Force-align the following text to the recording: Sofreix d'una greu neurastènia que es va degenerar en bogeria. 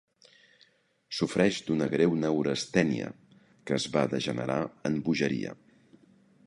Sofreix 1.17 1.59
d'una 1.67 1.87
greu 1.91 2.15
neurastènia 2.23 3.13
que 3.43 3.77
es 3.81 3.87
va 3.97 4.07
degenerar 4.17 4.61
en 4.91 5.01
bogeria. 5.11 5.55